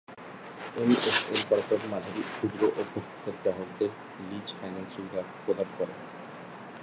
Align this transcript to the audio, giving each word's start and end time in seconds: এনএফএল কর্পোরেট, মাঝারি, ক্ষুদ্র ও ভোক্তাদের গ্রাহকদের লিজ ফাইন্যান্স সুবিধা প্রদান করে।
এনএফএল 0.75 1.41
কর্পোরেট, 1.49 1.83
মাঝারি, 1.91 2.21
ক্ষুদ্র 2.31 2.61
ও 2.69 2.81
ভোক্তাদের 2.91 3.35
গ্রাহকদের 3.41 3.89
লিজ 4.29 4.47
ফাইন্যান্স 4.57 4.89
সুবিধা 4.95 5.21
প্রদান 5.43 5.69
করে। 5.77 5.93